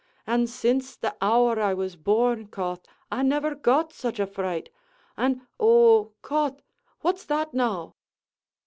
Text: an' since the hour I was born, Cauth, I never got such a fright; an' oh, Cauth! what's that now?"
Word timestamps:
an' 0.25 0.47
since 0.47 0.95
the 0.95 1.15
hour 1.21 1.59
I 1.61 1.75
was 1.75 1.95
born, 1.95 2.47
Cauth, 2.47 2.87
I 3.11 3.21
never 3.21 3.53
got 3.53 3.93
such 3.93 4.19
a 4.19 4.25
fright; 4.25 4.71
an' 5.15 5.45
oh, 5.59 6.13
Cauth! 6.23 6.63
what's 7.01 7.23
that 7.25 7.53
now?" 7.53 7.93